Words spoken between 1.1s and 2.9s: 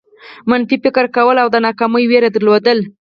کول او د ناکامۍ وېره درلودل.